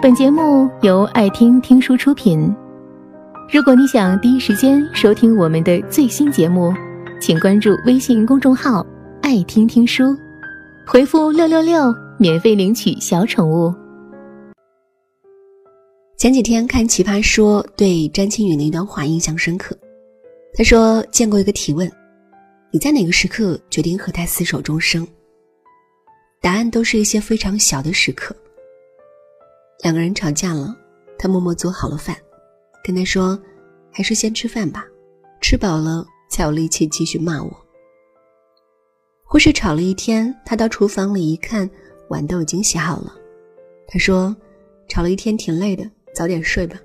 [0.00, 2.54] 本节目由爱听听书出品。
[3.52, 6.72] 如果你想第一时间收听我们的最新节目，
[7.20, 8.86] 请关注微信公众号
[9.20, 10.16] “爱听听书”，
[10.86, 13.74] 回复“六六六”免费领取小宠物。
[16.16, 19.76] 前几天看《奇葩说》，对詹青云的一段话印象深刻。
[20.54, 21.90] 他说：“见过一个提问，
[22.70, 25.04] 你在哪个时刻决定和他厮守终生？
[26.40, 28.32] 答案都是一些非常小的时刻。”
[29.82, 30.76] 两个人吵架了，
[31.18, 32.16] 他默默做好了饭，
[32.82, 33.40] 跟他说
[33.92, 34.84] ：“还是先吃饭吧，
[35.40, 37.50] 吃饱了才有力气继续骂我。”
[39.24, 41.70] 或是吵了一天，他到厨房里一看，
[42.08, 43.14] 碗都已经洗好了。
[43.86, 44.34] 他说
[44.88, 46.80] ：“吵了一天挺累的，早点睡吧。”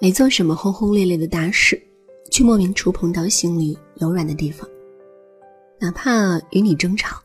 [0.00, 1.80] 没做什么轰轰烈烈的大事，
[2.30, 4.68] 却莫名触碰到心里柔软的地方。
[5.80, 7.22] 哪怕与你争吵，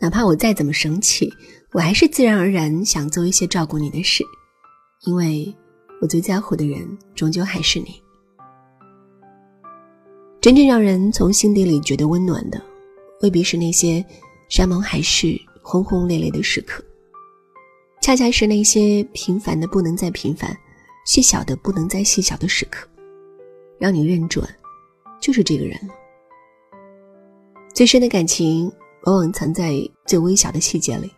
[0.00, 1.32] 哪怕我再怎么生气。
[1.72, 4.24] 我还是自然而然想做一些照顾你的事，
[5.04, 5.54] 因为
[6.00, 8.02] 我最在乎的人终究还是你。
[10.40, 12.58] 真正让人从心底里觉得温暖的，
[13.20, 14.02] 未必是那些
[14.48, 16.82] 山盟海誓、轰轰烈烈的时刻，
[18.00, 20.56] 恰恰是那些平凡的不能再平凡、
[21.04, 22.88] 细小的不能再细小的时刻，
[23.78, 24.48] 让你认准，
[25.20, 25.92] 就是这个人了。
[27.74, 28.72] 最深的感情，
[29.08, 31.10] 往往藏在最微小的细节里。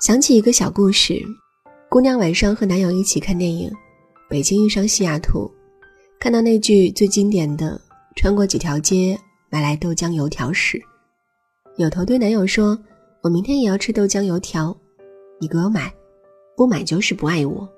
[0.00, 1.22] 想起一个小故事，
[1.90, 3.68] 姑娘晚上和男友一起看电影
[4.30, 5.40] 《北京遇上西雅图》，
[6.18, 7.78] 看到那句最经典的
[8.16, 9.18] “穿过几条街
[9.50, 10.80] 买来豆浆油条”时，
[11.76, 12.78] 扭头对男友说
[13.20, 14.74] ：“我明天也要吃豆浆油条，
[15.38, 15.92] 你给我买，
[16.56, 17.68] 不买就是不爱我。”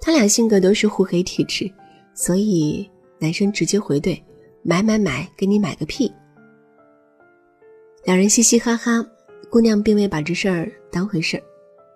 [0.00, 1.70] 他俩性格都是互黑体质，
[2.14, 4.18] 所以男生直接回怼
[4.64, 6.10] ：“买买买，给你买个屁！”
[8.04, 9.04] 两人嘻嘻哈哈。
[9.50, 11.42] 姑娘并未把这事儿当回事儿，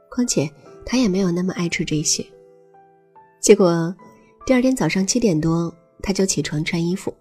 [0.08, 0.48] 况且
[0.86, 2.24] 她也没有那么爱吃这些。
[3.40, 3.92] 结果
[4.46, 7.12] 第二天早上七点多，她就起床穿衣服。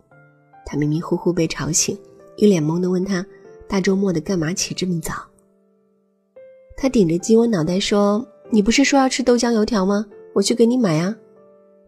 [0.63, 1.97] 她迷迷糊糊被吵醒，
[2.35, 3.25] 一脸懵的问他
[3.67, 5.13] ：“大周末的干嘛起这么早？”
[6.77, 10.05] 他顶着鸡窝脑袋说：“你不是说要吃豆浆油条吗？
[10.33, 11.15] 我去给你买啊！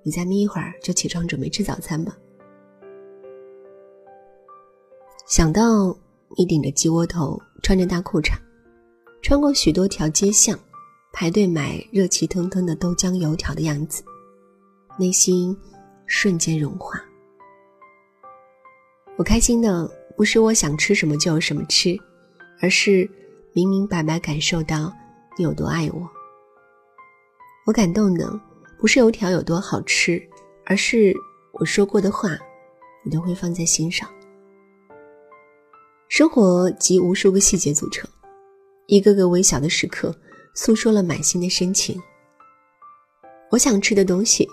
[0.01, 2.17] 你再眯一会儿就起床准备吃早餐吧。”
[5.29, 5.95] 想到。
[6.37, 8.33] 你顶着鸡窝头，穿着大裤衩，
[9.21, 10.57] 穿过许多条街巷，
[11.11, 14.03] 排队买热气腾腾的豆浆油条的样子，
[14.97, 15.57] 内心
[16.05, 17.01] 瞬间融化。
[19.17, 21.97] 我开心的不是我想吃什么就有什么吃，
[22.61, 23.09] 而是
[23.53, 24.93] 明明白白感受到
[25.35, 26.09] 你有多爱我。
[27.65, 28.39] 我感动的
[28.79, 30.21] 不是油条有多好吃，
[30.65, 31.13] 而是
[31.53, 32.29] 我说过的话，
[33.03, 34.07] 你都会放在心上。
[36.09, 38.09] 生活集无数个细节组成，
[38.87, 40.13] 一个个微小的时刻，
[40.55, 42.01] 诉说了满心的深情。
[43.51, 44.49] 我想吃的东西，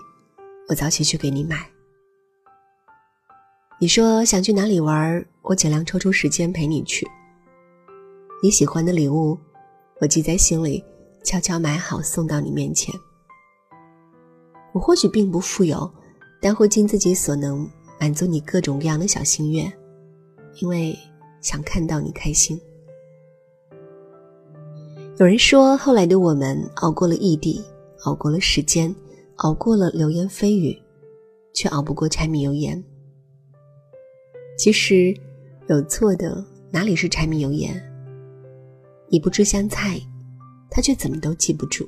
[0.69, 1.67] 我早起去给你买。
[3.81, 7.07] 你说想去哪里玩，我尽量抽出时间陪你去。
[8.43, 9.35] 你喜欢的礼物，
[9.99, 10.85] 我记在心里，
[11.23, 12.93] 悄悄买好送到你面前。
[14.73, 15.91] 我或许并不富有，
[16.39, 17.67] 但会尽自己所能
[17.99, 19.73] 满足你各种各样的小心愿，
[20.61, 20.95] 因为。
[21.41, 22.59] 想看到你开心。
[25.17, 27.63] 有人说，后来的我们熬过了异地，
[28.03, 28.93] 熬过了时间，
[29.37, 30.77] 熬过了流言蜚语，
[31.53, 32.83] 却熬不过柴米油盐。
[34.57, 35.15] 其实，
[35.69, 37.81] 有错的哪里是柴米油盐？
[39.09, 39.99] 你不吃香菜，
[40.69, 41.83] 他却怎么都记不住；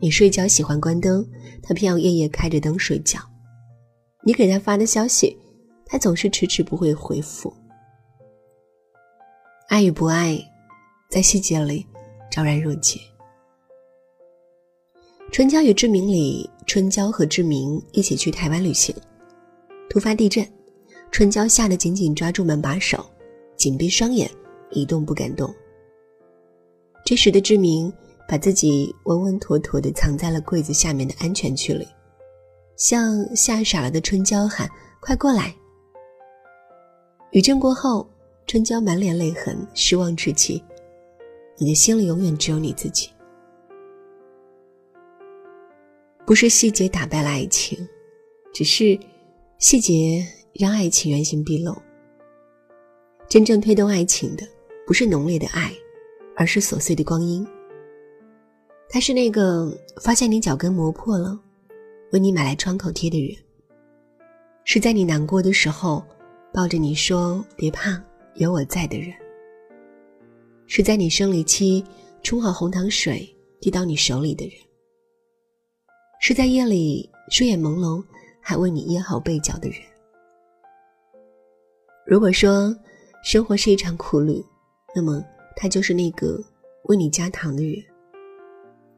[0.00, 1.26] 你睡觉喜欢关灯，
[1.62, 3.20] 他偏要夜夜开着灯睡觉；
[4.24, 5.34] 你给他发的消息，
[5.86, 7.50] 他总是迟迟不会回复。
[9.68, 10.42] 爱与不爱，
[11.10, 11.86] 在细节里
[12.30, 12.98] 昭然若揭。
[15.30, 18.96] 《春娇与志明》里，春娇和志明一起去台湾旅行，
[19.90, 20.42] 突发地震，
[21.12, 23.04] 春娇吓得紧紧抓住门把手，
[23.56, 24.30] 紧闭双眼，
[24.70, 25.54] 一动不敢动。
[27.04, 27.92] 这时的志明
[28.26, 31.86] 把自己稳稳妥妥地藏在了柜子下面的安全区里，
[32.78, 34.66] 向吓傻了的春娇喊
[34.98, 35.54] ：“快过来！”
[37.32, 38.08] 余震过后。
[38.48, 40.64] 春娇满脸泪痕，失望至极。
[41.58, 43.10] 你的心里永远只有你自己。
[46.24, 47.86] 不是细节打败了爱情，
[48.54, 48.98] 只是
[49.58, 51.76] 细节让爱情原形毕露。
[53.28, 54.48] 真正推动爱情的，
[54.86, 55.70] 不是浓烈的爱，
[56.34, 57.46] 而是琐碎的光阴。
[58.88, 59.70] 他是那个
[60.00, 61.38] 发现你脚跟磨破了，
[62.12, 63.36] 为你买来创口贴的人；
[64.64, 66.02] 是在你难过的时候，
[66.50, 68.02] 抱着你说别怕。
[68.38, 69.12] 有我在的人，
[70.68, 71.84] 是在你生理期
[72.22, 73.28] 冲好红糖水
[73.60, 74.54] 递到你手里的人，
[76.20, 78.00] 是在夜里睡眼朦胧
[78.40, 79.80] 还为你掖好被角的人。
[82.06, 82.72] 如果说
[83.24, 84.40] 生活是一场苦旅，
[84.94, 85.20] 那么
[85.56, 86.40] 他就是那个
[86.84, 87.84] 为你加糖的人，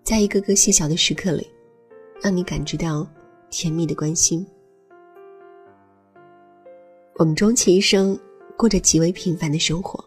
[0.05, 1.51] 在一个个细小的时刻里，
[2.21, 3.09] 让你感知到
[3.49, 4.47] 甜蜜的关心。
[7.15, 8.19] 我们终其一生
[8.61, 10.05] 过着极为平凡的生活，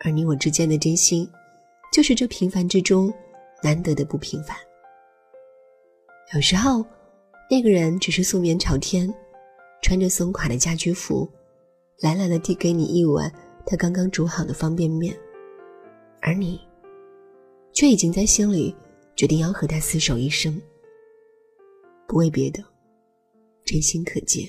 [0.00, 1.30] 而你我之间的真心，
[1.92, 3.08] 就是这平凡之中
[3.62, 4.56] 难得的不平凡。
[6.34, 6.84] 有时候，
[7.48, 9.08] 那个人只是素面朝天，
[9.80, 11.30] 穿着松垮的家居服。
[12.00, 13.32] 懒懒的递给你一碗
[13.64, 15.16] 他刚刚煮好的方便面，
[16.20, 16.60] 而你，
[17.72, 18.74] 却已经在心里
[19.14, 20.60] 决定要和他厮守一生。
[22.08, 22.60] 不为别的，
[23.64, 24.48] 真心可见。